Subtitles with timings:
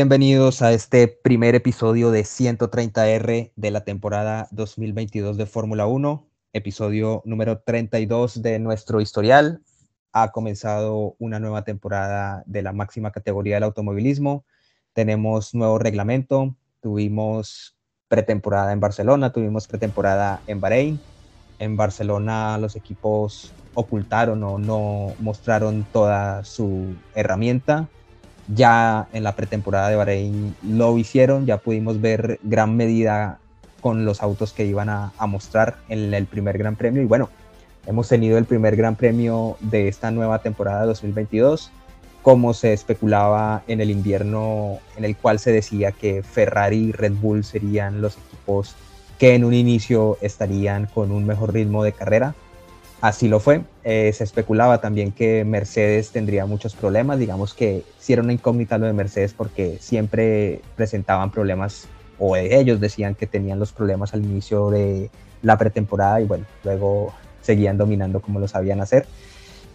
[0.00, 7.20] Bienvenidos a este primer episodio de 130R de la temporada 2022 de Fórmula 1, episodio
[7.24, 9.60] número 32 de nuestro historial.
[10.12, 14.44] Ha comenzado una nueva temporada de la máxima categoría del automovilismo.
[14.92, 21.00] Tenemos nuevo reglamento, tuvimos pretemporada en Barcelona, tuvimos pretemporada en Bahrein.
[21.58, 27.88] En Barcelona los equipos ocultaron o no mostraron toda su herramienta
[28.48, 33.38] ya en la pretemporada de Bahrein lo hicieron, ya pudimos ver gran medida
[33.80, 37.02] con los autos que iban a, mostrar en el primer Gran Premio.
[37.02, 37.28] Y bueno,
[37.86, 41.70] hemos tenido el primer Gran Premio de esta nueva temporada 2022,
[42.22, 47.12] como se especulaba en el invierno, en el cual se decía que Ferrari y Red
[47.12, 48.74] Bull serían los equipos
[49.18, 52.34] que en un inicio estarían con un mejor ritmo de carrera
[53.00, 53.62] Así lo fue.
[53.84, 57.18] Eh, se especulaba también que Mercedes tendría muchos problemas.
[57.18, 61.86] Digamos que si era una incógnita lo de Mercedes porque siempre presentaban problemas
[62.18, 65.10] o ellos decían que tenían los problemas al inicio de
[65.42, 69.06] la pretemporada y bueno, luego seguían dominando como lo sabían hacer.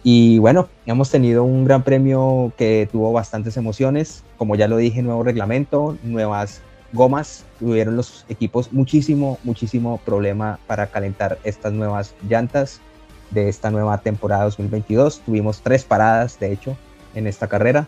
[0.02, 4.22] Y bueno, hemos tenido un gran premio que tuvo bastantes emociones.
[4.36, 6.60] Como ya lo dije, nuevo reglamento, nuevas
[6.92, 7.46] gomas.
[7.58, 12.82] Tuvieron los equipos muchísimo, muchísimo problema para calentar estas nuevas llantas
[13.30, 15.20] de esta nueva temporada 2022.
[15.20, 16.76] Tuvimos tres paradas, de hecho,
[17.14, 17.86] en esta carrera.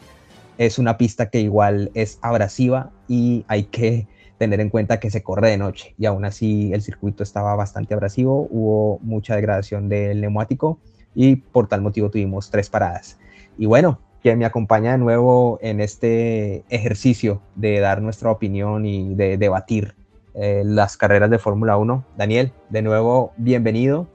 [0.59, 4.07] Es una pista que igual es abrasiva y hay que
[4.39, 7.95] tener en cuenta que se corre de noche y aún así el circuito estaba bastante
[7.95, 10.79] abrasivo, hubo mucha degradación del neumático
[11.15, 13.19] y por tal motivo tuvimos tres paradas.
[13.59, 19.15] Y bueno, que me acompaña de nuevo en este ejercicio de dar nuestra opinión y
[19.15, 19.95] de debatir
[20.35, 22.05] eh, las carreras de Fórmula 1.
[22.17, 24.09] Daniel, de nuevo, bienvenido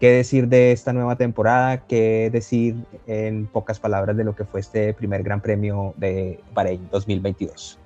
[0.00, 2.74] qué decir de esta nueva temporada, qué decir
[3.06, 7.78] en pocas palabras de lo que fue este primer Gran Premio de Bahrein 2022.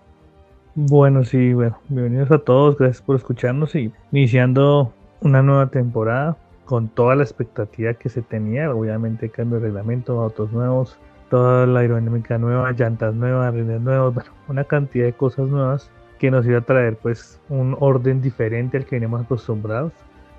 [0.77, 4.93] Bueno, sí, bueno, bienvenidos a todos, gracias por escucharnos y iniciando
[5.23, 10.53] una nueva temporada con toda la expectativa que se tenía, obviamente cambio de reglamento, autos
[10.53, 10.97] nuevos,
[11.31, 16.31] toda la aerodinámica nueva, llantas nuevas, rines nuevos, bueno, una cantidad de cosas nuevas que
[16.31, 19.93] nos iba a traer pues un orden diferente al que veníamos acostumbrados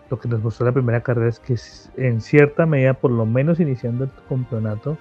[0.10, 1.56] lo que nos mostró la primera carrera es que
[1.98, 4.98] en cierta medida, por lo menos iniciando el campeonato,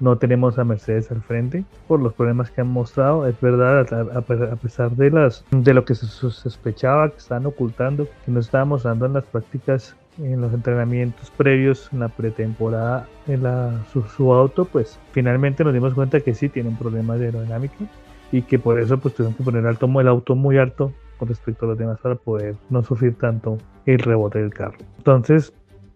[0.00, 3.26] no tenemos a Mercedes al frente por los problemas que han mostrado.
[3.26, 8.30] Es verdad, a, pesar de, las, de lo que se sospechaba que estaban ocultando, que
[8.30, 13.84] no estaban mostrando en las prácticas, en los entrenamientos previos, en la pretemporada, en la,
[13.92, 17.84] su, auto, pues finalmente nos dimos cuenta que sí tienen problemas de aerodinámica
[18.32, 21.64] y que por eso pues tuvieron que poner alto, el auto muy alto con respecto
[21.64, 24.76] a los demás para poder no sufrir tanto el rebote del carro.
[24.98, 25.52] Entonces,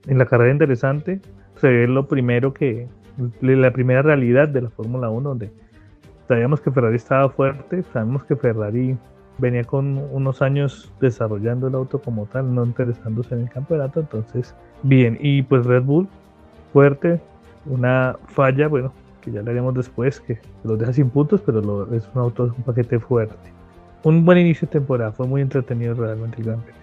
[0.07, 1.21] en la carrera interesante
[1.57, 2.89] se ve lo primero que,
[3.41, 5.53] la primera realidad de la Fórmula 1, donde
[6.29, 8.97] sabíamos que Ferrari estaba fuerte, sabemos que Ferrari
[9.39, 14.55] venía con unos años desarrollando el auto como tal, no interesándose en el campeonato, entonces
[14.83, 16.09] bien, y pues Red Bull
[16.73, 17.21] fuerte,
[17.67, 22.09] una falla, bueno, que ya le haremos después, que los deja sin puntos, pero es
[22.15, 23.60] un auto, un paquete fuerte
[24.03, 26.81] un buen inicio de temporada, fue muy entretenido realmente el Gran Premio.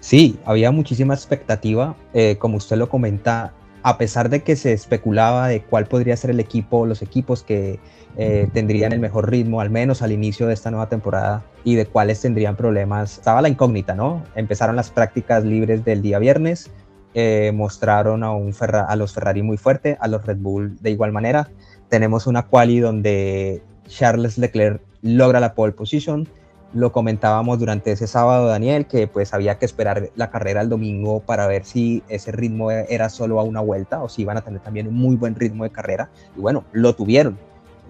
[0.00, 3.52] Sí, había muchísima expectativa, eh, como usted lo comenta,
[3.82, 7.78] a pesar de que se especulaba de cuál podría ser el equipo, los equipos que
[8.16, 11.86] eh, tendrían el mejor ritmo, al menos al inicio de esta nueva temporada, y de
[11.86, 14.22] cuáles tendrían problemas, estaba la incógnita, ¿no?
[14.34, 16.70] Empezaron las prácticas libres del día viernes,
[17.14, 21.12] eh, mostraron a, un a los Ferrari muy fuerte, a los Red Bull de igual
[21.12, 21.50] manera.
[21.88, 26.26] Tenemos una quali donde Charles Leclerc logra la pole position.
[26.72, 31.20] Lo comentábamos durante ese sábado, Daniel, que pues había que esperar la carrera el domingo
[31.20, 34.60] para ver si ese ritmo era solo a una vuelta o si iban a tener
[34.60, 36.08] también un muy buen ritmo de carrera.
[36.34, 37.36] Y bueno, lo tuvieron.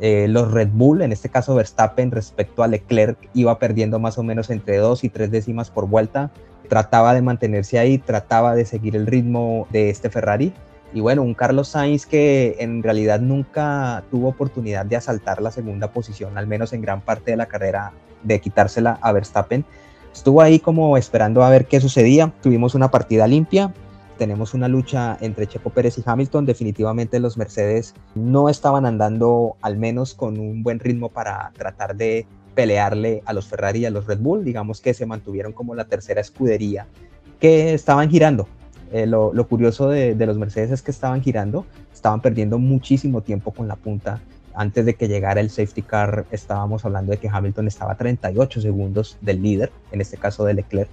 [0.00, 4.24] Eh, los Red Bull, en este caso Verstappen, respecto a Leclerc, iba perdiendo más o
[4.24, 6.32] menos entre dos y tres décimas por vuelta.
[6.68, 10.52] Trataba de mantenerse ahí, trataba de seguir el ritmo de este Ferrari
[10.94, 15.90] y bueno, un Carlos Sainz que en realidad nunca tuvo oportunidad de asaltar la segunda
[15.90, 17.92] posición, al menos en gran parte de la carrera,
[18.22, 19.64] de quitársela a Verstappen.
[20.12, 22.32] Estuvo ahí como esperando a ver qué sucedía.
[22.42, 23.72] Tuvimos una partida limpia.
[24.18, 26.44] Tenemos una lucha entre Checo Pérez y Hamilton.
[26.44, 32.26] Definitivamente los Mercedes no estaban andando al menos con un buen ritmo para tratar de
[32.54, 34.44] pelearle a los Ferrari y a los Red Bull.
[34.44, 36.86] Digamos que se mantuvieron como la tercera escudería
[37.40, 38.46] que estaban girando
[38.92, 43.66] eh, lo, curioso de, los Mercedes es que estaban girando, estaban perdiendo muchísimo tiempo con
[43.66, 44.20] la punta.
[44.54, 48.60] Antes de que llegara el safety car, estábamos hablando de que Hamilton estaba a 38
[48.60, 50.90] segundos del líder, en este caso de Leclerc.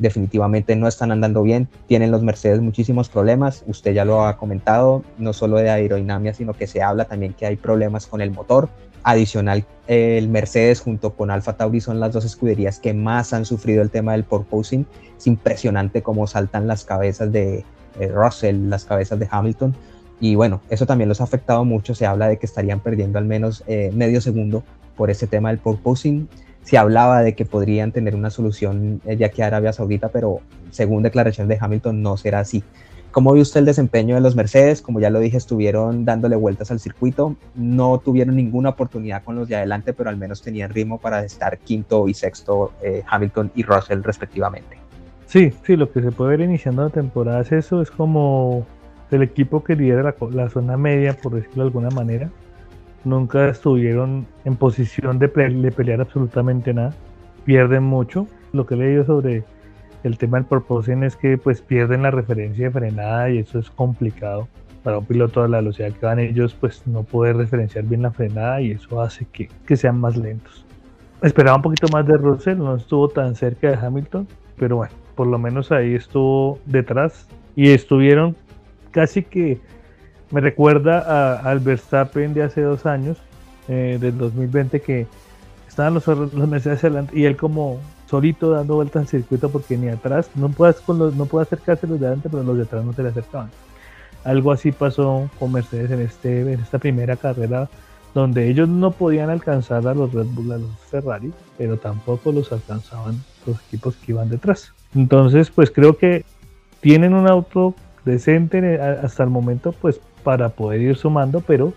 [0.00, 5.04] Definitivamente no están andando bien, tienen los Mercedes muchísimos problemas, usted ya lo ha comentado,
[5.18, 8.68] no solo de aerodinámica, sino que se habla también que hay problemas con el motor.
[9.02, 13.82] Adicional, el Mercedes junto con Alfa Tauri son las dos escuderías que más han sufrido
[13.82, 14.86] el tema del porpoising.
[15.16, 17.64] Es impresionante cómo saltan las cabezas de
[17.98, 19.74] eh, Russell, las cabezas de Hamilton.
[20.20, 21.94] Y bueno, eso también los ha afectado mucho.
[21.94, 24.64] Se habla de que estarían perdiendo al menos eh, medio segundo
[24.96, 26.28] por ese tema del porpoising
[26.62, 30.40] se hablaba de que podrían tener una solución ya que Arabia Saudita, pero
[30.70, 32.62] según declaraciones de Hamilton no será así.
[33.10, 34.82] ¿Cómo vio usted el desempeño de los Mercedes?
[34.82, 39.48] Como ya lo dije, estuvieron dándole vueltas al circuito, no tuvieron ninguna oportunidad con los
[39.48, 43.64] de adelante, pero al menos tenían ritmo para estar quinto y sexto eh, Hamilton y
[43.64, 44.78] Russell respectivamente.
[45.26, 48.64] Sí, sí, lo que se puede ver iniciando la temporada es eso, es como
[49.10, 52.30] el equipo que lidera la, la zona media, por decirlo de alguna manera,
[53.04, 56.94] nunca estuvieron en posición de, pelear absolutamente nada,
[57.44, 58.26] pierden mucho.
[58.52, 59.44] Lo que he leído sobre
[60.02, 63.70] el tema del proporción es que pues pierden la referencia de frenada y eso es
[63.70, 64.48] complicado
[64.82, 68.10] para un piloto a la velocidad que van ellos pues no puede referenciar bien la
[68.10, 70.64] frenada y eso hace que, que sean más lentos.
[71.22, 74.26] Esperaba un poquito más de Russell, no estuvo tan cerca de Hamilton,
[74.56, 78.36] pero bueno, por lo menos ahí estuvo detrás y estuvieron
[78.90, 79.60] casi que
[80.30, 83.18] me recuerda al Verstappen de hace dos años,
[83.68, 85.06] eh, del 2020, que
[85.68, 87.78] estaban los, los Mercedes adelante y él como
[88.08, 91.86] solito dando vueltas al circuito porque ni atrás, no puede, con los, no puede acercarse
[91.86, 93.50] los de adelante, pero los de atrás no se le acercaban.
[94.24, 97.68] Algo así pasó con Mercedes en, este, en esta primera carrera
[98.14, 102.52] donde ellos no podían alcanzar a los Red Bull, a los Ferrari, pero tampoco los
[102.52, 104.72] alcanzaban los equipos que iban detrás.
[104.94, 106.24] Entonces, pues creo que
[106.80, 107.74] tienen un auto
[108.04, 111.72] decente hasta el momento, pues para poder ir sumando, pero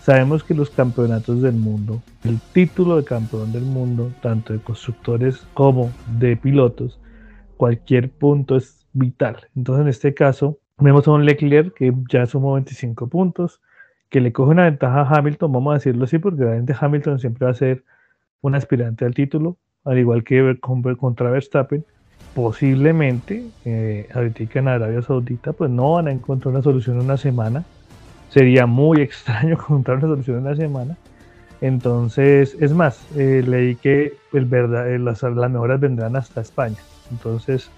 [0.00, 5.46] sabemos que los campeonatos del mundo, el título de campeón del mundo, tanto de constructores
[5.54, 6.98] como de pilotos,
[7.56, 9.48] cualquier punto es vital.
[9.54, 13.60] Entonces, en este caso, vemos a un Leclerc que ya sumó 25 puntos,
[14.08, 17.44] que le coge una ventaja a Hamilton, vamos a decirlo así, porque realmente Hamilton siempre
[17.44, 17.84] va a ser
[18.40, 20.58] un aspirante al título, al igual que
[20.98, 21.84] contra Verstappen.
[22.34, 27.16] Posiblemente, eh, ahorita en Arabia Saudita, pues no van a encontrar una solución en una
[27.16, 27.64] semana
[28.30, 30.96] sería muy extraño contar una solución en una semana.
[31.60, 36.78] Entonces, es más, eh, leí que eh, las, las mejoras vendrán hasta España.
[37.10, 37.70] Entonces,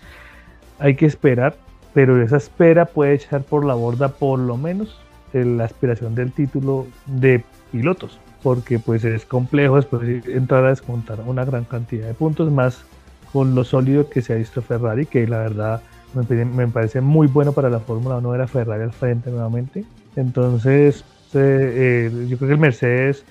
[0.78, 1.56] hay que esperar,
[1.92, 5.00] pero esa espera puede echar por la borda por lo menos
[5.32, 11.20] eh, la aspiración del título de pilotos, porque pues es complejo después entrar a descontar
[11.26, 12.84] una gran cantidad de puntos más
[13.32, 15.82] con lo sólido que se ha visto Ferrari, que la verdad
[16.14, 19.84] me, me parece muy bueno para la Fórmula 1 era Ferrari al frente nuevamente
[20.16, 21.04] entonces,
[21.34, 23.24] eh, yo creo que el Mercedes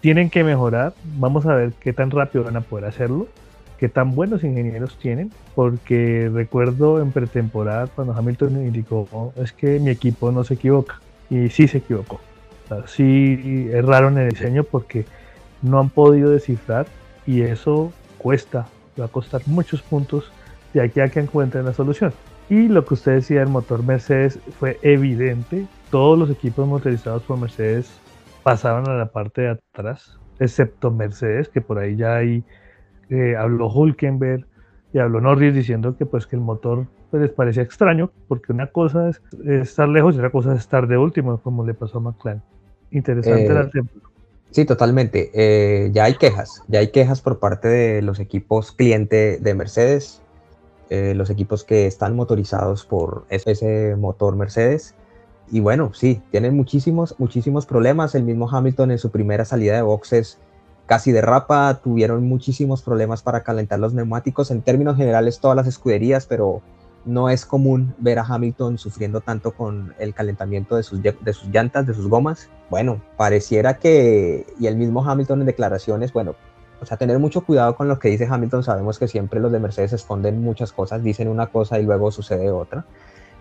[0.00, 0.94] tienen que mejorar.
[1.16, 3.28] Vamos a ver qué tan rápido van a poder hacerlo,
[3.78, 9.78] qué tan buenos ingenieros tienen, porque recuerdo en pretemporada cuando Hamilton indicó, oh, es que
[9.80, 12.20] mi equipo no se equivoca, y sí se equivocó.
[12.70, 15.04] O sí erraron el diseño porque
[15.62, 16.86] no han podido descifrar
[17.26, 18.66] y eso cuesta,
[19.00, 20.30] va a costar muchos puntos
[20.72, 22.12] de aquí a que encuentren la solución.
[22.48, 27.38] Y lo que usted decía del motor Mercedes fue evidente todos los equipos motorizados por
[27.38, 27.90] Mercedes
[28.42, 32.44] pasaron a la parte de atrás, excepto Mercedes, que por ahí ya hay,
[33.10, 34.46] eh, habló Hulkenberg
[34.92, 38.68] y habló Norris diciendo que pues que el motor pues, les parecía extraño, porque una
[38.68, 42.00] cosa es, estar lejos y otra cosa es estar de último, como le pasó a
[42.02, 42.42] McLaren.
[42.90, 43.88] Interesante el eh,
[44.52, 45.30] Sí, totalmente.
[45.34, 50.22] Eh, ya hay quejas, ya hay quejas por parte de los equipos cliente de Mercedes,
[50.88, 54.94] los equipos que están motorizados por ese motor Mercedes
[55.50, 58.14] y bueno, sí, tienen muchísimos, muchísimos problemas.
[58.14, 60.38] El mismo Hamilton en su primera salida de boxes
[60.86, 64.50] casi derrapa, tuvieron muchísimos problemas para calentar los neumáticos.
[64.50, 66.62] En términos generales, todas las escuderías, pero
[67.04, 71.48] no es común ver a Hamilton sufriendo tanto con el calentamiento de sus, de sus
[71.48, 72.48] llantas, de sus gomas.
[72.70, 76.34] Bueno, pareciera que, y el mismo Hamilton en declaraciones, bueno,
[76.80, 78.62] o sea, tener mucho cuidado con lo que dice Hamilton.
[78.62, 82.50] Sabemos que siempre los de Mercedes esconden muchas cosas, dicen una cosa y luego sucede
[82.50, 82.84] otra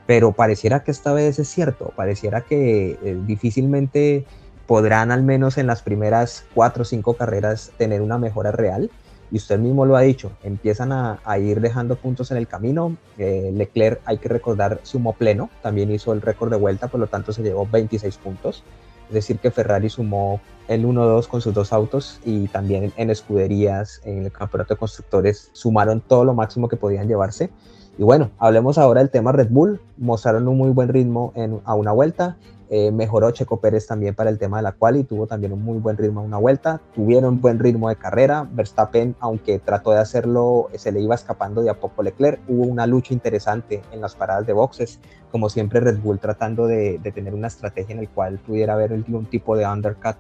[0.06, 4.26] pero pareciera que esta vez es cierto, pareciera que eh, difícilmente
[4.68, 8.90] podrán al menos en las primeras cuatro o cinco carreras tener una mejora real.
[9.32, 12.96] Y usted mismo lo ha dicho, empiezan a, ir dejando puntos en el camino.
[13.18, 17.08] Eh, Leclerc, hay que recordar, sumó pleno, también hizo el récord de vuelta, por lo
[17.08, 18.64] tanto se llevó 26 puntos.
[19.08, 24.02] Es decir, que Ferrari sumó el 1-2 con sus dos autos y también en escuderías,
[24.04, 27.50] en el campeonato de constructores, sumaron todo lo máximo que podían llevarse
[27.98, 29.80] Y bueno, hablemos ahora del tema Red Bull.
[29.98, 32.38] Mostraron un muy buen ritmo en, a una vuelta.
[32.70, 35.64] Eh, mejoró Checo Pérez también para el tema de la cual y tuvo también un
[35.64, 36.82] muy buen ritmo a una vuelta.
[36.94, 38.50] Tuvieron buen ritmo de carrera.
[38.52, 42.42] Verstappen, aunque trató de hacerlo, se le iba escapando de a poco Leclerc.
[42.50, 45.00] Hubo una lucha interesante en las paradas de boxes.
[45.32, 49.26] Como siempre, Red Bull tratando de, tener una estrategia en la cual pudiera haber un
[49.26, 50.18] tipo de undercut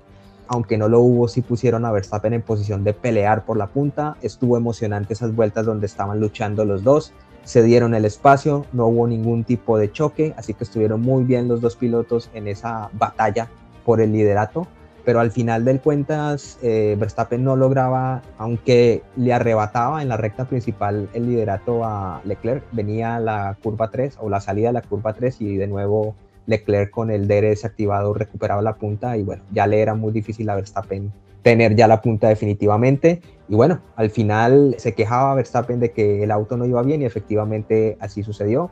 [0.47, 4.15] aunque no lo hubo, sí pusieron a Verstappen en posición de pelear por la punta.
[4.21, 7.13] Estuvo emocionante esas vueltas donde estaban luchando los dos.
[7.45, 11.47] Se dieron el espacio, no hubo ningún tipo de choque, así que estuvieron muy bien
[11.47, 13.47] los dos pilotos en esa batalla
[13.85, 14.67] por el liderato.
[15.05, 20.45] Pero al final del cuentas, eh, Verstappen no lograba, aunque le arrebataba en la recta
[20.45, 25.13] principal el liderato a Leclerc, venía la curva 3 o la salida de la curva
[25.13, 26.15] 3 y de nuevo
[26.47, 30.49] Leclerc con el DRS activado recuperaba la punta y bueno, ya le era muy difícil
[30.49, 31.11] a Verstappen
[31.45, 33.21] tener ya la punta definitivamente.
[33.47, 37.05] Y bueno, al final se quejaba Verstappen de que el auto no iba bien y
[37.05, 38.71] efectivamente así sucedió.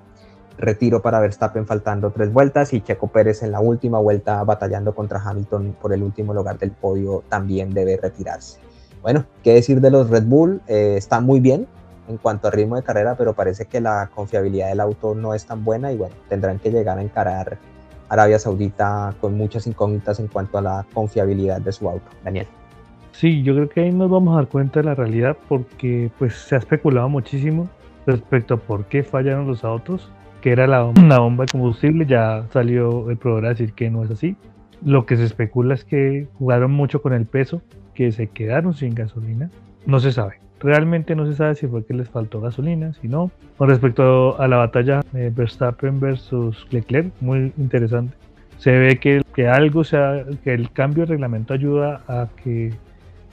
[0.58, 5.20] Retiro para Verstappen faltando tres vueltas y Checo Pérez en la última vuelta batallando contra
[5.20, 8.60] Hamilton por el último lugar del podio también debe retirarse.
[9.02, 11.68] Bueno, qué decir de los Red Bull, eh, están muy bien,
[12.08, 15.46] en cuanto a ritmo de carrera, pero parece que la confiabilidad del auto no es
[15.46, 17.58] tan buena y bueno, tendrán que llegar a encarar
[18.10, 22.10] Arabia Saudita con muchas incógnitas en cuanto a la confiabilidad de su auto.
[22.24, 22.48] Daniel.
[23.14, 26.34] Sí, yo creo que ahí nos vamos a dar cuenta de la realidad porque pues
[26.34, 27.70] se ha especulado muchísimo
[28.08, 32.46] respecto a por qué fallaron los autos, que era la, una bomba de combustible, ya
[32.52, 34.36] salió el programa a decir que no es así.
[34.84, 37.62] Lo que se especula es que jugaron mucho con el peso,
[37.94, 39.50] que se quedaron sin gasolina,
[39.86, 40.40] no se sabe.
[40.60, 43.32] Realmente no se sabe si fue que les faltó gasolina, si no.
[43.58, 48.16] Con respecto a la batalla de Verstappen versus Leclerc, muy interesante.
[48.58, 52.74] Se ve que, que algo sea, que el cambio de reglamento ayuda a que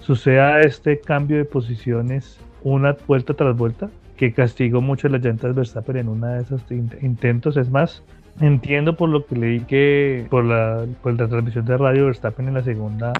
[0.00, 5.96] suceda este cambio de posiciones una vuelta tras vuelta, que castigó mucho las llantas Verstappen
[5.96, 7.56] en una de esos intentos.
[7.56, 8.02] Es más,
[8.40, 12.54] entiendo por lo que leí que por la, por la transmisión de radio Verstappen en
[12.54, 13.12] la segunda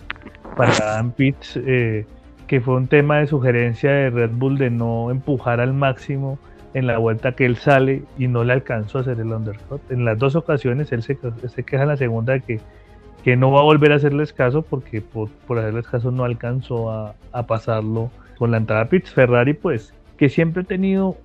[0.57, 1.59] parada en pits.
[1.65, 2.05] Eh,
[2.51, 6.37] que fue un tema de sugerencia de Red Bull de no empujar al máximo
[6.75, 9.81] en la vuelta que él sale y no le alcanzó a hacer el undercut.
[9.89, 11.17] En las dos ocasiones él se,
[11.65, 12.61] queja en la segunda de que,
[13.25, 16.91] que, no va a volver a hacerles caso porque por, por hacerles caso no alcanzó
[16.91, 19.13] a, a, pasarlo con la entrada a pits.
[19.13, 21.17] Ferrari pues que siempre ha tenido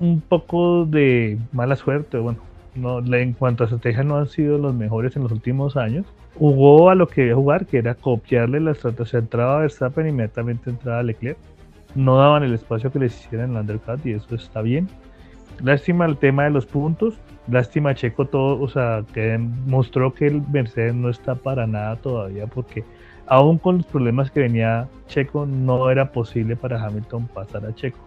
[0.00, 2.38] un poco de mala suerte, bueno,
[2.74, 6.06] no, en cuanto a estrategia no han sido los mejores en los últimos años.
[6.38, 9.18] Jugó a lo que debía jugar, que era copiarle la estrategia.
[9.18, 11.36] Entraba Verstappen, inmediatamente entraba Leclerc.
[11.94, 14.88] No daban el espacio que les hicieran el undercut y eso está bien.
[15.62, 17.14] Lástima el tema de los puntos.
[17.48, 22.46] Lástima Checo todo, o sea, que mostró que el Mercedes no está para nada todavía
[22.46, 22.84] porque
[23.26, 27.98] aún con los problemas que venía Checo no era posible para Hamilton pasar a Checo.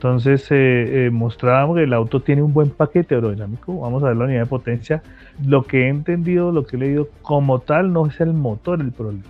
[0.00, 3.80] Entonces eh, eh, mostrábamos que el auto tiene un buen paquete aerodinámico.
[3.80, 5.02] Vamos a ver la unidad de potencia.
[5.46, 8.92] Lo que he entendido, lo que he leído, como tal, no es el motor el
[8.92, 9.24] problema.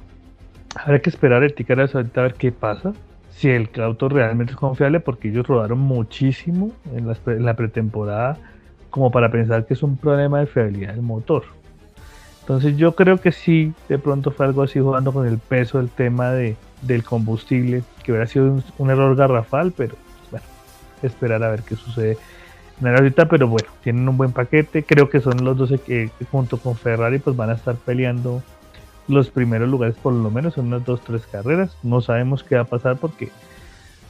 [0.77, 2.93] Habrá que esperar el ticket ahorita a ver qué pasa.
[3.31, 8.39] Si el auto realmente es confiable, porque ellos rodaron muchísimo en la, en la pretemporada,
[8.91, 11.45] como para pensar que es un problema de fiabilidad del motor.
[12.41, 15.89] Entonces yo creo que sí, de pronto fue algo así jugando con el peso del
[15.89, 19.95] tema de, del combustible, que hubiera sido un, error garrafal, pero
[21.03, 22.19] esperar a ver qué sucede
[22.89, 24.83] ahorita, pero bueno, tienen un buen paquete.
[24.83, 28.43] Creo que son los dos que junto con Ferrari pues van a estar peleando
[29.09, 31.77] los primeros lugares por lo menos en unas dos, tres carreras.
[31.83, 33.31] No sabemos qué va a pasar porque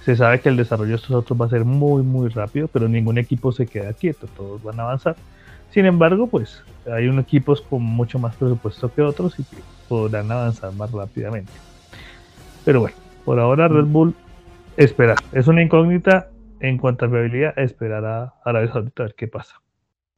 [0.04, 2.88] se sabe que el desarrollo de estos otros va a ser muy, muy rápido, pero
[2.88, 5.16] ningún equipo se queda quieto, todos van a avanzar.
[5.70, 9.56] Sin embargo, pues hay unos equipos con mucho más presupuesto que otros y que
[9.88, 11.52] podrán avanzar más rápidamente.
[12.64, 14.14] Pero bueno, por ahora Red Bull
[14.76, 15.14] espera.
[15.32, 16.30] Es una incógnita
[16.60, 19.60] en cuanto a viabilidad, esperar a Arabia Saudita a ver qué pasa.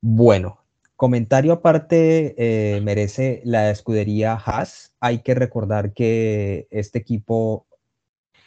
[0.00, 0.58] Bueno,
[0.96, 4.94] comentario aparte eh, merece la escudería Haas.
[5.00, 7.66] Hay que recordar que este equipo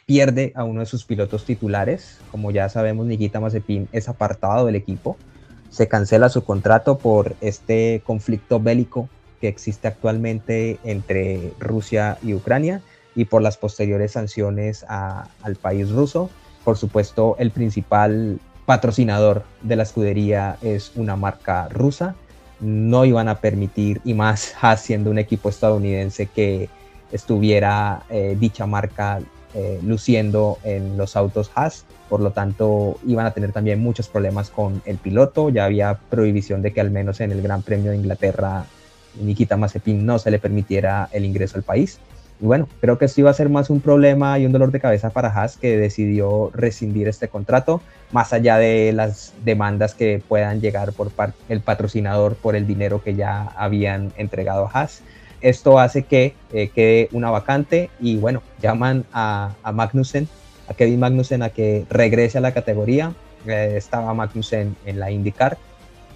[0.06, 2.18] pierde a uno de sus pilotos titulares.
[2.30, 5.16] Como ya sabemos, Nikita Mazepin es apartado del equipo.
[5.68, 9.08] Se cancela su contrato por este conflicto bélico
[9.40, 12.80] que existe actualmente entre Rusia y Ucrania
[13.16, 16.30] y por las posteriores sanciones al país ruso.
[16.64, 22.14] Por supuesto, el principal patrocinador de la escudería es una marca rusa.
[22.60, 26.68] No iban a permitir, y más Haas siendo un equipo estadounidense, que
[27.12, 29.20] estuviera eh, dicha marca
[29.58, 31.86] eh, luciendo en los autos Haas.
[32.10, 35.48] Por lo tanto, iban a tener también muchos problemas con el piloto.
[35.48, 38.66] Ya había prohibición de que al menos en el Gran Premio de Inglaterra
[39.18, 41.98] Nikita Mazepin no se le permitiera el ingreso al país.
[42.38, 44.80] Y bueno, creo que esto iba a ser más un problema y un dolor de
[44.80, 47.80] cabeza para Haas que decidió rescindir este contrato,
[48.12, 51.10] más allá de las demandas que puedan llegar por
[51.48, 55.02] del patrocinador por el dinero que ya habían entregado a Haas.
[55.40, 60.28] Esto hace que eh, quede una vacante y bueno, llaman a, a, Magnussen,
[60.68, 63.12] a Kevin Magnussen a que regrese a la categoría.
[63.46, 65.58] Eh, estaba Magnussen en la IndyCar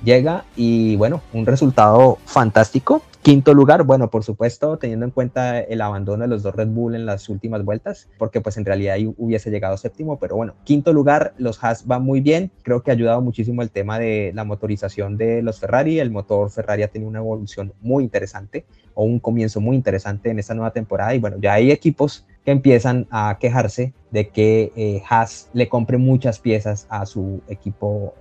[0.04, 3.02] llega y bueno, un resultado fantástico.
[3.22, 6.94] Quinto lugar, bueno, por supuesto, teniendo en cuenta el abandono de los dos Red Bull
[6.94, 10.94] en las últimas vueltas, porque pues en realidad ahí hubiese llegado séptimo, pero bueno, quinto
[10.94, 14.44] lugar, los Haas van muy bien, creo que ha ayudado muchísimo el tema de la
[14.44, 19.18] motorización de los Ferrari, el motor Ferrari ha tenido una evolución muy interesante o un
[19.18, 21.14] comienzo muy interesante en esta nueva temporada.
[21.14, 25.98] Y bueno, ya hay equipos que empiezan a quejarse de que eh, Haas le compre
[25.98, 28.14] muchas piezas a su equipo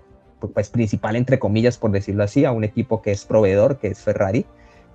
[0.53, 4.00] pues, principal, entre comillas, por decirlo así, a un equipo que es proveedor, que es
[4.00, 4.46] Ferrari.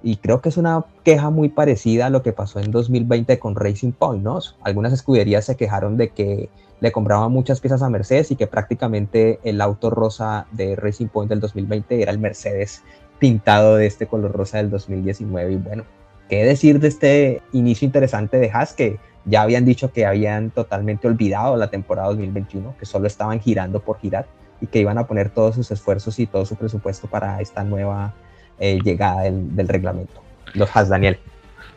[0.06, 3.56] Y creo que es una queja muy parecida a lo que pasó en 2020 con
[3.56, 4.38] Racing Point, ¿no?
[4.62, 9.40] Algunas escuderías se quejaron de que le compraban muchas piezas a Mercedes y que prácticamente
[9.44, 12.82] el auto rosa de Racing Point del 2020 era el Mercedes
[13.18, 15.52] pintado de este color rosa del 2019.
[15.52, 15.84] Y bueno,
[16.28, 21.08] ¿qué decir de este inicio interesante de Haas que ya habían dicho que habían totalmente
[21.08, 24.26] olvidado la temporada 2021, que solo estaban girando por girar?
[24.60, 28.14] y que iban a poner todos sus esfuerzos y todo su presupuesto para esta nueva
[28.58, 30.22] eh, llegada del, reglamento.
[30.54, 31.18] Los Has Daniel.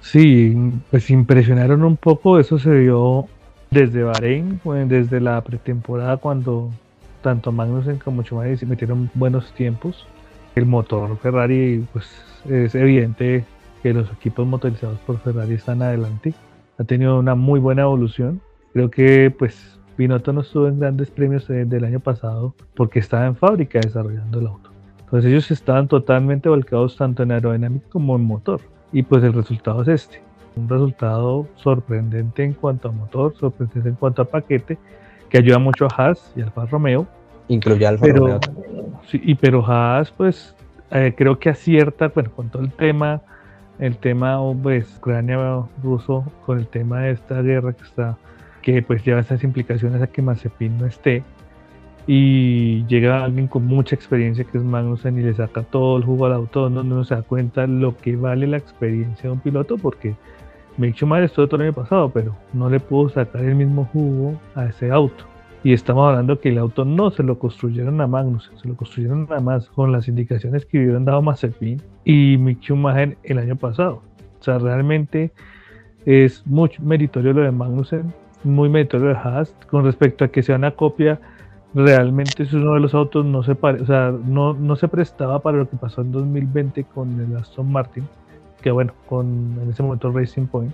[0.01, 0.55] Sí,
[0.91, 3.27] pues impresionaron un poco, eso se vio
[3.71, 6.71] desde Bahrein, desde la pretemporada cuando
[7.21, 10.07] tanto Magnussen como Schumacher metieron buenos tiempos.
[10.55, 12.05] El motor Ferrari, pues
[12.49, 13.43] es evidente
[13.83, 16.33] que los equipos motorizados por Ferrari están adelante.
[16.77, 18.41] Ha tenido una muy buena evolución.
[18.73, 23.35] Creo que pues Binotto no estuvo en grandes premios del año pasado porque estaba en
[23.35, 24.76] fábrica desarrollando el auto.
[25.07, 28.59] Entonces ellos estaban totalmente volcados tanto en aerodinámica como en motor.
[28.91, 30.21] Y pues el resultado es este.
[30.57, 34.77] Un resultado sorprendente en cuanto a motor, sorprendente en cuanto a paquete,
[35.29, 37.07] que ayuda mucho a Haas y Alfa Romeo.
[37.47, 38.39] Incluye Alfa pero, Romeo
[39.07, 40.53] Sí, y pero Haas pues
[40.91, 43.21] eh, creo que acierta, bueno, con todo el tema,
[43.79, 48.17] el tema pues, Ucrania-Ruso, con el tema de esta guerra que está
[48.61, 51.23] que pues lleva esas implicaciones a que Mazepin no esté
[52.07, 56.25] y llega alguien con mucha experiencia que es Magnussen y le saca todo el jugo
[56.25, 59.77] al auto, no, no se da cuenta lo que vale la experiencia de un piloto
[59.77, 60.15] porque
[60.77, 64.39] Mick Schumacher estuvo todo el año pasado, pero no le pudo sacar el mismo jugo
[64.55, 65.25] a ese auto.
[65.63, 69.23] Y estamos hablando que el auto no se lo construyeron a Magnussen, se lo construyeron
[69.23, 74.01] nada más con las indicaciones que hubieran dado Mazepin y Mick Schumacher el año pasado.
[74.39, 75.31] O sea, realmente
[76.05, 80.55] es mucho meritorio lo de Magnussen muy meritorio de Haas con respecto a que sea
[80.55, 81.19] una copia
[81.77, 85.39] realmente es uno de los autos no se pare, o sea, no, no se prestaba
[85.39, 88.03] para lo que pasó en 2020 con el Aston Martin
[88.61, 90.73] que bueno con en ese momento Racing Point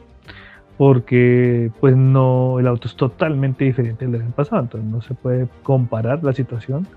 [0.77, 5.47] porque pues no el auto es totalmente diferente del año pasado entonces no se puede
[5.61, 6.87] comparar la situación.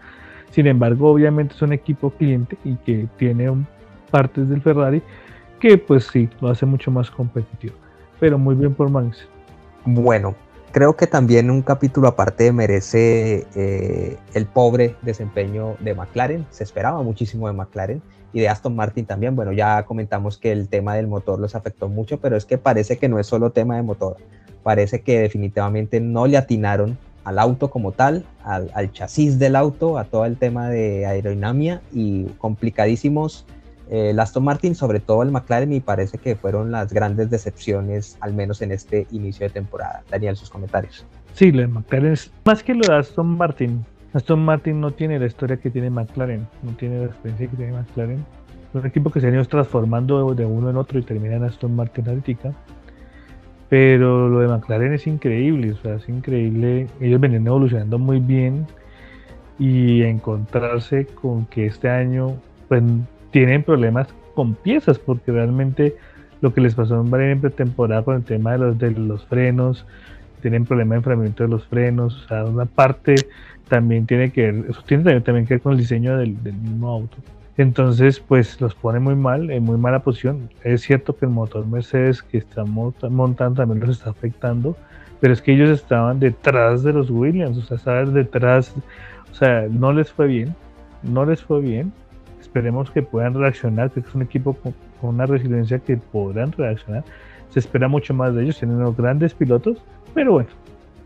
[0.51, 3.53] Sin embargo obviamente es un equipo cliente y que tiene
[4.11, 5.03] partes del Ferrari
[5.59, 7.75] que pues sí lo hace mucho más competitivo.
[8.21, 9.29] Pero muy bien por Max.
[9.85, 10.35] Bueno
[10.72, 16.46] creo que también un capítulo aparte merece eh, el pobre desempeño de McLaren.
[16.50, 18.02] Se esperaba muchísimo de McLaren
[18.33, 19.35] y de Aston Martin también.
[19.37, 22.98] Bueno, ya comentamos que el tema del motor los afectó mucho, pero es que parece
[22.98, 24.16] que no es solo tema de motor.
[24.62, 30.05] Parece que definitivamente no le atinaron al auto como tal, al, chasis del auto, a
[30.05, 33.46] todo el tema de aerodinámica y complicadísimos
[33.90, 38.35] el Aston Martin, sobre todo el McLaren, y parece que fueron las grandes decepciones, al
[38.35, 40.03] menos en este inicio de temporada.
[40.11, 41.07] Daniel, sus comentarios.
[41.35, 43.85] Sí, lo de McLaren es más que lo de Aston Martin.
[44.12, 47.72] Aston Martin no tiene la historia que tiene McLaren, no tiene la experiencia que tiene
[47.72, 48.25] McLaren.
[48.70, 51.44] Es un equipo que se ha ido transformando de uno en otro y termina en
[51.44, 52.53] Aston Martin ahorita.
[53.68, 56.87] Pero lo de McLaren es increíble, o sea, es increíble.
[57.01, 58.66] Ellos venían evolucionando muy bien
[59.59, 62.37] y encontrarse con que este año
[62.68, 62.83] pues,
[63.37, 65.94] tienen problemas con piezas, porque realmente
[66.40, 69.27] lo que les pasó en Bahrein en pretemporada con el tema de los, de los
[69.27, 69.85] frenos,
[70.40, 73.14] tienen problemas de enfriamiento de los frenos, o sea, una parte
[73.68, 77.18] también tiene que ver, eso tiene también, que ver con el diseño del, mismo auto.
[77.59, 80.49] Entonces, pues los pone muy mal, en muy mala posición.
[80.64, 84.79] Es cierto que el motor Mercedes que estamos montando también los está afectando,
[85.20, 88.75] pero es que ellos estaban detrás de los Williams, o sea, estaban detrás,
[89.31, 90.55] o sea, no les fue bien,
[91.03, 91.92] no les fue bien,
[92.57, 97.05] esperemos que puedan reaccionar, que es un equipo con, una resiliencia que podrán reaccionar.
[97.51, 99.77] Se espera mucho más de ellos, tienen unos grandes pilotos,
[100.14, 100.49] pero bueno,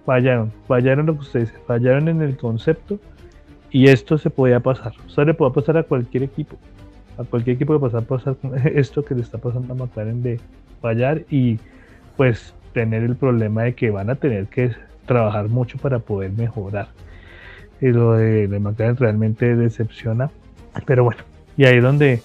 [0.06, 3.00] fallaron, fallaron lo que ustedes fallaron en el concepto
[3.72, 4.92] y esto se podía pasar.
[5.04, 6.56] O sea, le puede pasar a cualquier equipo.
[7.18, 8.36] A cualquier equipo le puede pasar,
[8.74, 10.38] esto que le está pasando a McLaren de
[10.80, 11.58] fallar y
[12.16, 14.70] pues tener el problema de que van a tener que
[15.04, 16.90] trabajar mucho para poder mejorar.
[17.80, 20.30] Y lo de McLaren realmente decepciona.
[20.86, 21.22] Pero bueno,
[21.56, 22.22] y ahí es donde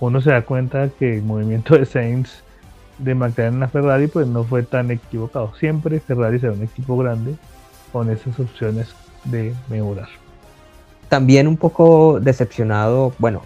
[0.00, 2.42] uno se da cuenta que el movimiento de Sainz
[2.98, 5.52] de McLaren a Ferrari pues no fue tan equivocado.
[5.58, 7.36] Siempre Ferrari será un equipo grande
[7.92, 8.88] con esas opciones
[9.24, 10.08] de mejorar.
[11.08, 13.42] También un poco decepcionado, bueno,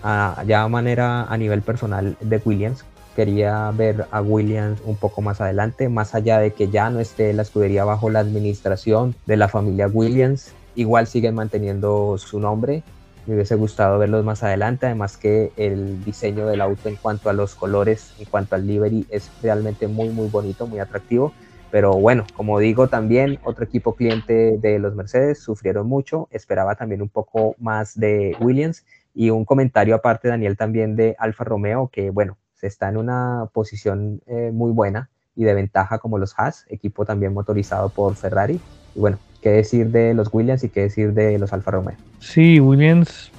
[0.47, 2.85] ya a manera a nivel personal de Williams.
[3.17, 7.33] Quería ver a Williams un poco más adelante, más allá de que ya no esté
[7.33, 10.53] la escudería bajo la administración de la familia Williams.
[10.75, 12.83] Igual siguen manteniendo su nombre
[13.27, 17.33] me hubiese gustado verlos más adelante, además que el diseño del auto en cuanto a
[17.33, 21.33] los colores, en cuanto al livery, es realmente muy, muy bonito, muy atractivo.
[21.71, 27.03] Pero bueno, como digo, también otro equipo cliente de los Mercedes sufrieron mucho, esperaba también
[27.03, 32.11] un poco más de Williams y un comentario aparte, Daniel, también de Alfa Romeo, que
[32.11, 36.65] bueno, se está en una posición eh, muy buena y de ventaja como los Haas,
[36.69, 38.61] equipo también motorizado por Ferrari.
[38.95, 41.95] Y bueno, qué decir de los Williams y qué decir de los Alfa Romeo.
[42.19, 43.31] Sí, Williams,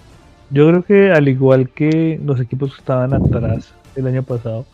[0.51, 4.65] yo creo que al igual que los equipos que estaban atrás el año pasado,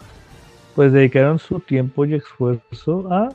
[0.75, 3.33] pues dedicaron su tiempo y esfuerzo a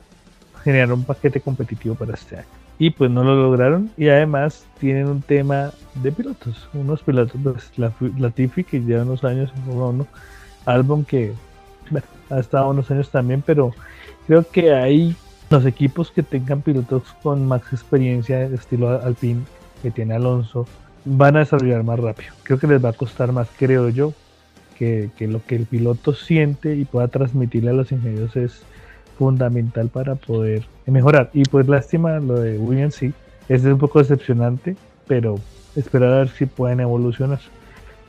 [0.63, 2.47] generar un paquete competitivo para este año.
[2.77, 7.69] Y pues no lo lograron y además tienen un tema de pilotos, unos pilotos, pues
[7.75, 10.07] la, Latifi que lleva unos años en Fórmula 1,
[10.67, 11.33] Albon que
[11.89, 13.73] bueno, ha estado unos años también, pero
[14.25, 15.17] creo que hay
[15.49, 19.41] los equipos que tengan pilotos con más experiencia estilo Alpine
[19.81, 20.67] que tiene Alonso
[21.05, 22.33] van a desarrollar más rápido.
[22.43, 24.13] Creo que les va a costar más, creo yo,
[24.77, 28.61] que, lo que el piloto siente y pueda transmitirle a los ingenieros es
[29.17, 31.29] fundamental para poder mejorar.
[31.33, 33.13] Y pues lástima lo de Williams, sí,
[33.49, 35.35] es un poco decepcionante, pero
[35.75, 37.39] esperar a ver si pueden evolucionar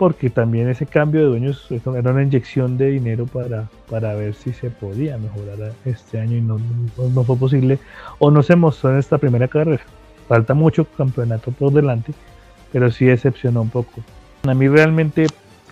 [0.00, 4.50] porque también ese cambio de dueños era una inyección de dinero para, para ver si
[4.54, 6.56] se podía mejorar este año y no,
[6.96, 7.78] no, fue posible
[8.18, 9.82] o no se mostró en esta primera carrera.
[10.26, 12.14] Falta mucho campeonato por delante,
[12.72, 14.00] pero sí decepcionó un poco.
[14.48, 15.26] A mí realmente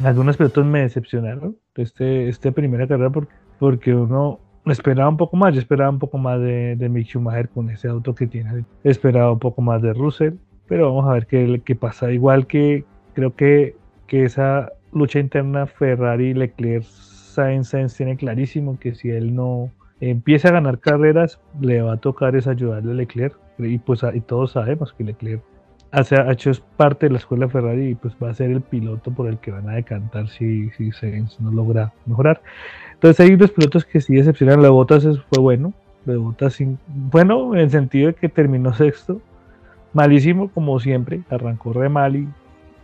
[0.05, 5.55] algunos pilotos me decepcionaron este, esta primera carrera porque, porque uno esperaba un poco más,
[5.55, 9.33] yo esperaba un poco más de, de Mick Schumacher con ese auto que tiene, esperaba
[9.33, 10.35] un poco más de Russell,
[10.67, 12.13] pero vamos a ver qué, qué pasa.
[12.13, 13.78] Igual que creo que
[14.09, 20.53] que esa lucha interna Ferrari-Leclerc, Sainz, Sainz tiene clarísimo que si él no empieza a
[20.53, 23.39] ganar carreras, le va a tocar es ayudarle a Leclerc.
[23.59, 25.43] Y pues y todos sabemos que Leclerc
[25.91, 29.11] hace, ha hecho parte de la escuela Ferrari y pues va a ser el piloto
[29.11, 32.41] por el que van a decantar si, si Sainz no logra mejorar.
[32.95, 34.63] Entonces hay dos pilotos que sí decepcionan.
[34.63, 35.73] La Botas fue bueno.
[36.05, 39.21] La Botas bueno en el sentido de que terminó sexto.
[39.93, 41.21] Malísimo como siempre.
[41.31, 42.29] Arrancó re mal y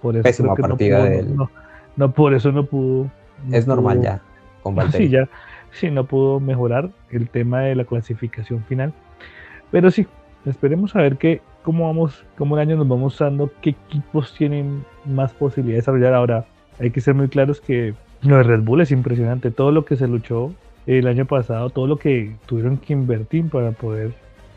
[0.04, 1.50] por eso no, pudo,
[1.96, 3.10] no, por eso no pudo.
[3.50, 4.20] es normal ya,
[4.62, 5.30] con Sí, ya,
[5.72, 8.92] sí, no pudo mejorar el tema de la clasificación final.
[9.70, 10.06] Pero sí,
[10.44, 14.84] esperemos a ver qué, cómo vamos, cómo el año nos va mostrando, qué equipos tienen
[15.06, 16.12] más posibilidad de desarrollar.
[16.12, 16.44] Ahora,
[16.78, 19.50] hay que ser muy claros que lo de Red Bull es impresionante.
[19.50, 20.52] Todo lo que se luchó
[20.84, 24.12] el año pasado, todo lo que tuvieron que invertir para poder,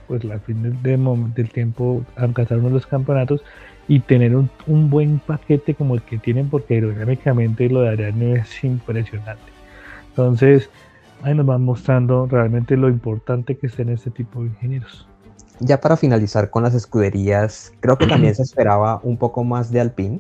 [0.10, 3.46] pues, al fin del, del tiempo, alcanzar uno de los campeonatos
[3.88, 8.34] y tener un, un, buen paquete como el que tienen porque aerodinámicamente lo de Ariane
[8.36, 9.52] es impresionante.
[10.10, 10.70] Entonces,
[11.22, 15.08] ahí nos van mostrando realmente lo importante que es en este tipo de ingenieros.
[15.60, 19.80] Ya para finalizar con las escuderías, creo que también se esperaba un poco más de
[19.80, 20.20] Alpine.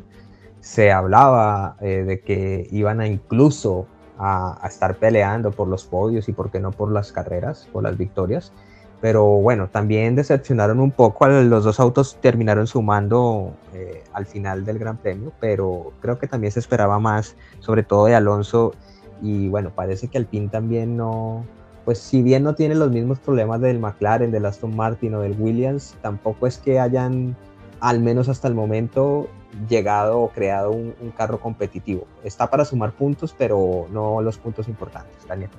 [0.62, 3.86] Se hablaba eh, de que iban a incluso
[4.17, 7.84] a, a, estar peleando por los podios y por qué no por las carreras, por
[7.84, 8.51] las victorias
[8.99, 14.79] pero bueno, también decepcionaron un poco, los dos autos terminaron sumando eh, al final del
[14.79, 18.73] Gran Premio, pero creo que también se esperaba más, sobre todo de Alonso,
[19.21, 21.45] y bueno, parece que Alpine también no,
[21.86, 25.36] pues si bien no tiene los mismos problemas del McLaren, del Aston Martin o del
[25.39, 27.36] Williams, tampoco es que hayan,
[27.79, 29.27] al menos hasta el momento,
[29.69, 32.05] llegado o creado un, un carro competitivo.
[32.23, 35.49] Está para sumar puntos, pero no los puntos importantes, Daniel.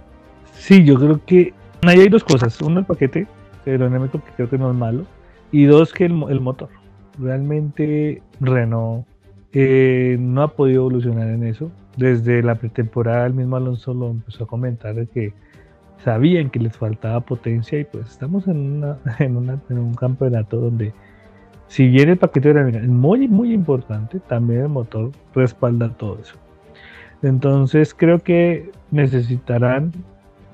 [0.54, 2.60] Sí, yo creo que Ahí hay dos cosas.
[2.60, 3.26] Uno, el paquete
[3.66, 5.04] aerodinámico, que creo que no es malo.
[5.52, 6.68] Y dos, que el, motor.
[7.18, 9.06] Realmente Renault
[9.52, 11.70] eh, no ha podido evolucionar en eso.
[11.96, 15.32] Desde la pretemporada, el mismo Alonso lo empezó a comentar de que
[16.04, 18.84] sabían que les faltaba potencia y pues estamos en,
[19.18, 20.92] en un campeonato donde
[21.68, 26.34] si bien el paquete aerodinámico es muy, muy importante, también el motor respalda todo eso.
[27.22, 29.92] Entonces creo que necesitarán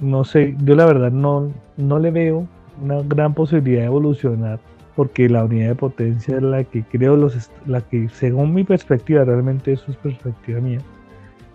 [0.01, 2.47] no sé, yo la verdad no, no le veo
[2.83, 4.59] una gran posibilidad de evolucionar
[4.97, 9.25] porque la unidad de potencia es la que creo los la que según mi perspectiva
[9.25, 10.81] realmente eso es perspectiva mía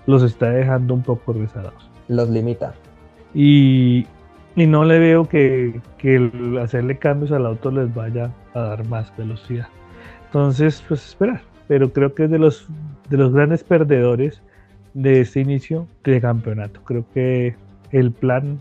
[0.06, 2.74] los está dejando un poco rezagados los limita
[3.34, 4.06] y
[4.56, 8.86] y no le veo que, que el hacerle cambios al auto les vaya a dar
[8.88, 9.68] más velocidad.
[10.26, 11.42] Entonces, pues esperar.
[11.68, 12.68] Pero creo que es de los,
[13.10, 14.42] de los grandes perdedores
[14.94, 16.82] de este inicio de campeonato.
[16.84, 17.56] Creo que
[17.92, 18.60] el plan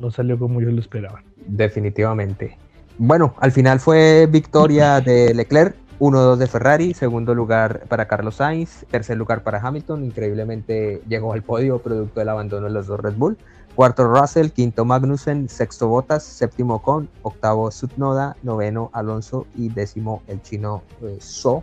[0.00, 1.22] no salió como yo lo esperaba.
[1.46, 2.56] Definitivamente.
[2.98, 8.84] Bueno, al final fue victoria de Leclerc, 1-2 de Ferrari, segundo lugar para Carlos Sainz,
[8.90, 13.14] tercer lugar para Hamilton, increíblemente llegó al podio producto del abandono de los dos Red
[13.14, 13.38] Bull,
[13.74, 20.42] cuarto Russell, quinto Magnussen, sexto Bottas, séptimo Con, octavo Sutnoda, noveno Alonso y décimo el
[20.42, 21.62] chino eh, So,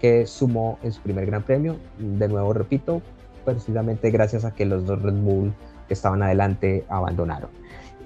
[0.00, 1.76] que sumó en su primer gran premio.
[1.98, 3.02] De nuevo repito,
[3.44, 5.52] precisamente gracias a que los dos Red Bull
[5.86, 7.50] que estaban adelante abandonaron.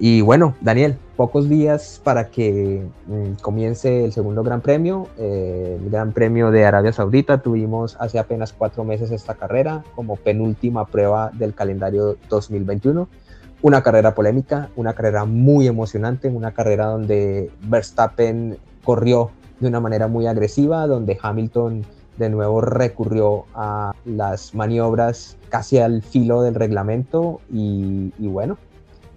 [0.01, 6.13] Y bueno, Daniel, pocos días para que mm, comience el segundo Gran Premio, el Gran
[6.13, 7.41] Premio de Arabia Saudita.
[7.41, 13.09] Tuvimos hace apenas cuatro meses esta carrera como penúltima prueba del calendario 2021.
[13.61, 20.07] Una carrera polémica, una carrera muy emocionante, una carrera donde Verstappen corrió de una manera
[20.07, 21.83] muy agresiva, donde Hamilton
[22.19, 28.57] de nuevo recurrió a las maniobras casi al filo del reglamento y, bueno,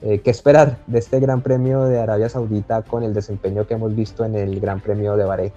[0.00, 3.94] eh, ¿qué esperar de este Gran Premio de Arabia Saudita con el desempeño que hemos
[3.94, 5.52] visto en el Gran Premio de Bahrein?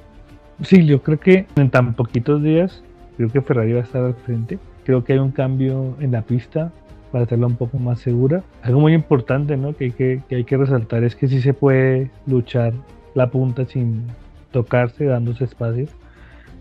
[0.63, 2.81] Sí, yo creo que en tan poquitos días,
[3.17, 4.57] creo que Ferrari va a estar al frente.
[4.83, 6.71] Creo que hay un cambio en la pista
[7.11, 8.43] para hacerla un poco más segura.
[8.61, 9.75] Algo muy importante ¿no?
[9.75, 12.73] que, hay que, que hay que resaltar es que sí se puede luchar
[13.13, 14.07] la punta sin
[14.51, 15.87] tocarse, dándose espacio.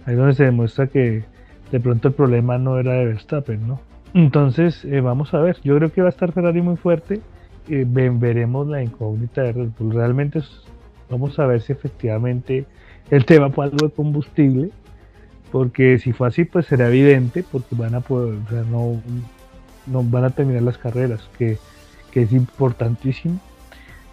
[0.06, 1.24] Ahí es donde se demuestra que
[1.70, 3.80] de pronto el problema no era de Verstappen, ¿no?
[4.12, 5.58] Entonces, eh, vamos a ver.
[5.64, 7.20] Yo creo que va a estar Ferrari muy fuerte.
[7.68, 9.94] Eh, veremos la incógnita de Red Bull.
[9.94, 10.40] Realmente
[11.10, 12.66] vamos a ver si efectivamente
[13.10, 14.70] el tema fue algo de combustible.
[15.50, 19.00] Porque si fue así, pues será evidente, porque van a poder, o sea, no,
[19.86, 21.58] van a terminar las carreras, que
[22.12, 23.40] es importantísimo.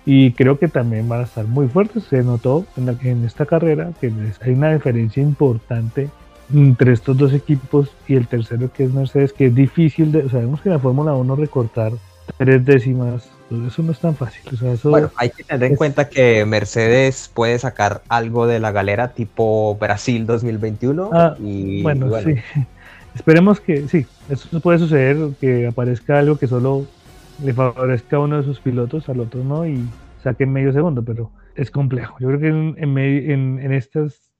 [0.05, 2.03] Y creo que también van a estar muy fuertes.
[2.05, 4.11] Se notó en, en esta carrera que
[4.41, 6.09] hay una diferencia importante
[6.53, 10.61] entre estos dos equipos y el tercero que es Mercedes, que es difícil, de, sabemos
[10.61, 11.93] que en la Fórmula 1 recortar
[12.37, 14.43] tres décimas, pues eso no es tan fácil.
[14.83, 19.75] bueno, hay que tener en cuenta que Mercedes puede sacar algo de la galera tipo
[19.75, 21.09] Brasil 2021.
[21.13, 22.35] Ah, y, bueno, sí.
[23.15, 26.85] Esperemos que sí, eso puede suceder, que aparezca algo que solo
[27.43, 29.83] le favorezca a uno de sus pilotos, al otro no, y
[30.23, 32.17] saquen medio segundo, pero es complejo.
[32.19, 34.31] Yo creo que en, en, en estas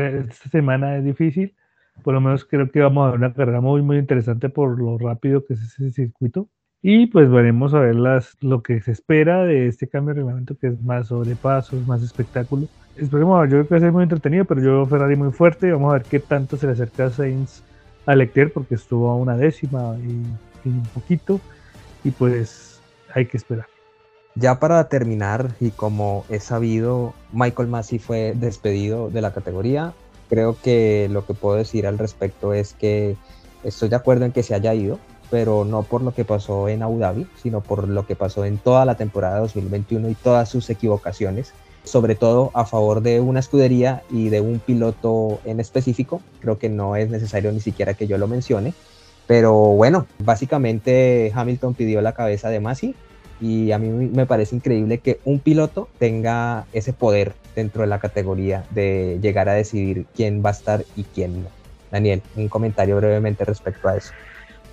[0.00, 1.54] esta semana es difícil.
[2.02, 4.98] Por lo menos creo que vamos a ver una carrera muy, muy interesante por lo
[4.98, 6.48] rápido que es ese circuito.
[6.80, 10.56] Y pues veremos a ver las, lo que se espera de este cambio de reglamento,
[10.58, 12.66] que es más sobrepasos, más espectáculo.
[12.96, 15.70] Esperemos yo creo que va a ser muy entretenido, pero yo veo Ferrari muy fuerte.
[15.70, 17.62] Vamos a ver qué tanto se le acerca a Sainz
[18.04, 21.40] a Leclerc, porque estuvo a una décima y, y un poquito.
[22.04, 22.80] Y pues
[23.14, 23.66] hay que esperar.
[24.34, 29.92] Ya para terminar, y como es sabido, Michael Massey fue despedido de la categoría.
[30.30, 33.16] Creo que lo que puedo decir al respecto es que
[33.62, 34.98] estoy de acuerdo en que se haya ido,
[35.30, 38.56] pero no por lo que pasó en Abu Dhabi, sino por lo que pasó en
[38.56, 41.52] toda la temporada 2021 y todas sus equivocaciones,
[41.84, 46.22] sobre todo a favor de una escudería y de un piloto en específico.
[46.40, 48.72] Creo que no es necesario ni siquiera que yo lo mencione.
[49.32, 52.94] Pero bueno, básicamente Hamilton pidió la cabeza de Massey
[53.40, 57.98] y a mí me parece increíble que un piloto tenga ese poder dentro de la
[57.98, 61.48] categoría de llegar a decidir quién va a estar y quién no.
[61.90, 64.12] Daniel, un comentario brevemente respecto a eso.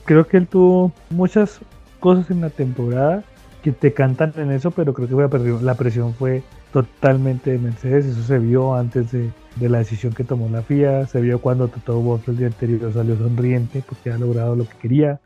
[0.04, 1.62] Creo que él tuvo muchas
[2.02, 3.24] cosas en la temporada
[3.63, 8.05] que te cantan en eso, pero creo que la presión fue totalmente de Mercedes.
[8.05, 11.99] Eso se vio antes de, la decisión que tomó la FIA, se vio cuando Toto
[11.99, 15.19] Wolff el día anterior salió sonriente porque ha logrado lo que quería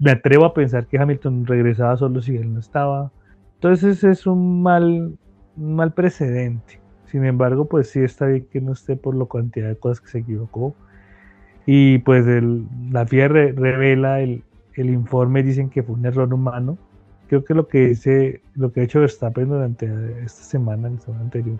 [0.00, 3.12] me atrevo a pensar que Hamilton regresaba solo si él no estaba.
[3.56, 5.18] Entonces es un mal,
[5.56, 6.80] mal precedente.
[7.04, 10.08] Sin embargo, pues sí está bien que no esté por la cantidad de cosas que
[10.08, 10.74] se equivocó.
[11.66, 12.24] Y pues
[12.90, 14.42] la FIA revela el,
[14.74, 16.78] el, informe, dicen que fue un error humano.
[17.30, 19.86] Creo que lo que dice, lo que ha hecho Verstappen durante
[20.24, 21.58] esta semana, la semana anterior,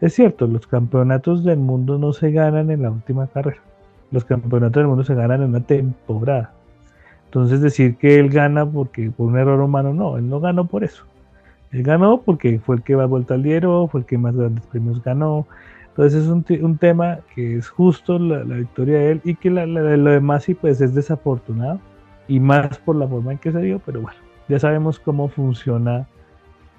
[0.00, 3.60] es cierto, los campeonatos del mundo no se ganan en la última carrera.
[4.12, 6.52] Los campeonatos del mundo se ganan en una temporada.
[7.24, 10.84] Entonces decir que él gana porque por un error humano, no, él no ganó por
[10.84, 11.04] eso.
[11.72, 14.36] Él ganó porque fue el que va a vuelta al diario, fue el que más
[14.36, 15.48] grandes premios ganó.
[15.88, 19.66] Entonces es un, un tema que es justo la, victoria de él y que la,
[19.66, 21.80] lo demás sí pues es desafortunado
[22.28, 26.06] y más por la forma en que se dio, pero bueno, ya sabemos cómo funciona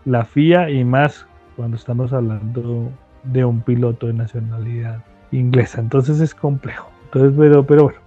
[0.05, 2.91] la FIA y más cuando estamos hablando
[3.23, 5.79] de un piloto de nacionalidad inglesa.
[5.79, 6.89] Entonces es complejo.
[7.05, 7.99] Entonces, pero, pero bueno,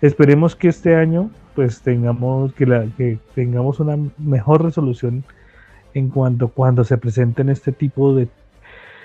[0.00, 5.24] esperemos que este año pues tengamos que, la, que tengamos una mejor resolución
[5.94, 8.28] en cuanto cuando se presenten este tipo de,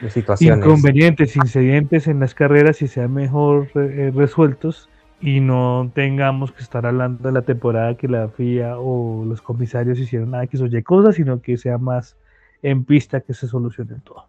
[0.10, 0.66] situaciones.
[0.66, 4.90] inconvenientes, incidentes en las carreras y sean mejor eh, resueltos
[5.22, 10.00] y no tengamos que estar hablando de la temporada que la FIA o los comisarios
[10.00, 12.18] hicieron nada que oye cosas, sino que sea más
[12.62, 14.26] en pista que se solucione todo.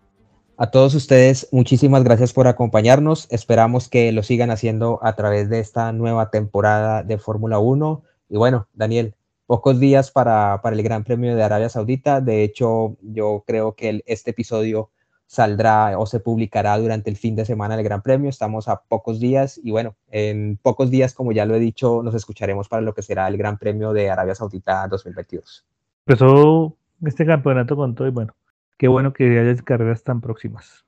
[0.59, 3.27] A todos ustedes, muchísimas gracias por acompañarnos.
[3.31, 8.03] Esperamos que lo sigan haciendo a través de esta nueva temporada de Fórmula 1.
[8.31, 9.15] Y bueno, Daniel,
[9.47, 12.23] pocos días para, para, el Gran Premio de Arabia Saudita.
[12.23, 14.91] De hecho, yo creo que este episodio
[15.27, 18.31] saldrá o se publicará durante el fin de semana del Gran Premio.
[18.31, 22.15] Estamos a pocos días y bueno, en pocos días, como ya lo he dicho, nos
[22.15, 25.67] escucharemos para lo que será el Gran Premio de Arabia Saudita 2022.
[26.07, 28.35] Empezó este campeonato con todo y bueno,
[28.79, 30.86] qué bueno que haya carreras tan próximas.